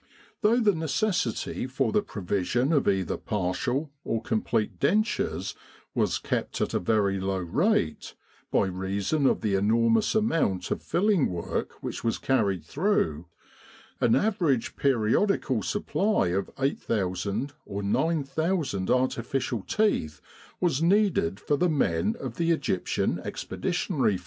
[0.41, 5.53] Though the necessity for the provision of either partial or complete dentures
[5.93, 8.15] was kept at a very low rate,
[8.49, 13.27] by reason of the enormous amount of filling work which was carried through,
[13.99, 20.19] an average periodical supply of 8,000 or 9,000 artificial teeth
[20.59, 24.19] was needed for the men of the E.E.F.